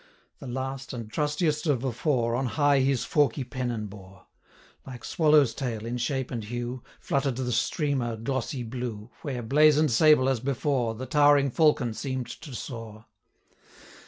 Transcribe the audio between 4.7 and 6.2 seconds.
110 Like swallow's tail, in